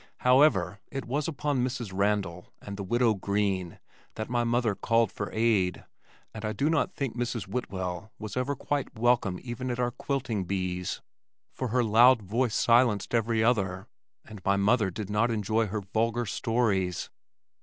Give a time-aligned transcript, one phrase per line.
[0.21, 1.91] However, it was upon Mrs.
[1.95, 3.77] Randal and the widow Green
[4.15, 5.85] that my mother called for aid,
[6.33, 7.43] and I do not think Mrs.
[7.47, 11.03] Whitwell was ever quite welcome even at our quilting bees,
[11.53, 13.85] for her loud voice silenced every other,
[14.25, 17.11] and my mother did not enjoy her vulgar stories.